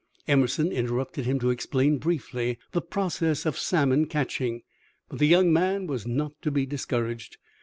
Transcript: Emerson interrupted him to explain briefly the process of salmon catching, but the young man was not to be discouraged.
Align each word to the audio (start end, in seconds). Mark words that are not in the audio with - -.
Emerson 0.27 0.71
interrupted 0.71 1.25
him 1.27 1.37
to 1.37 1.51
explain 1.51 1.99
briefly 1.99 2.57
the 2.71 2.81
process 2.81 3.45
of 3.45 3.55
salmon 3.55 4.07
catching, 4.07 4.63
but 5.09 5.19
the 5.19 5.27
young 5.27 5.53
man 5.53 5.85
was 5.85 6.07
not 6.07 6.33
to 6.41 6.49
be 6.49 6.65
discouraged. 6.65 7.37